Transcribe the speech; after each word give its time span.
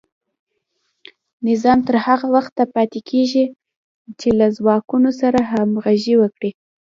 نظام 1.47 1.79
تر 1.87 1.95
هغه 2.05 2.27
وخته 2.35 2.63
پاتې 2.73 2.99
کیږي 3.09 3.45
چې 4.19 4.29
له 4.39 4.47
ځواکونو 4.57 5.09
سره 5.21 5.39
همغږی 5.51 6.13
وي. 6.19 6.29